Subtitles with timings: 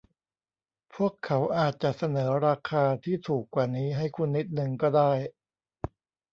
[0.95, 5.11] พวกเขาอาจจะเสนอราคาที่ถูกกว่านี้ให้คุณนิดนึงก็ได้